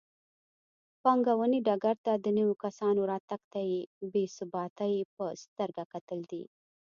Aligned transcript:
پانګونې 1.01 1.59
ډګر 1.67 1.95
ته 2.05 2.13
د 2.23 2.25
نویو 2.37 2.55
کسانو 2.63 3.01
راتګ 3.11 3.41
ته 3.51 3.59
بې 4.11 4.23
ثباتۍ 4.35 4.95
په 5.15 5.25
سترګه 5.43 5.83
کتل 5.93 6.19
کېدل. 6.29 6.51